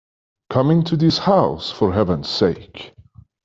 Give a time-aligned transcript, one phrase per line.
[0.49, 2.95] Come into this house for heaven's sake!